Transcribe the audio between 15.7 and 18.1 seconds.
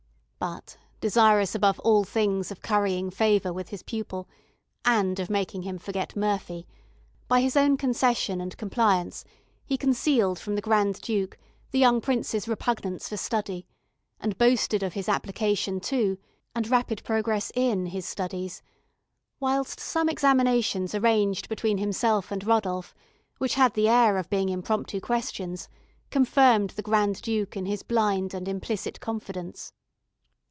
to, and rapid progress in, his